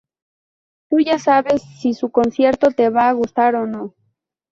[0.89, 3.93] tú ya sabes si su concierto te va a gustar o no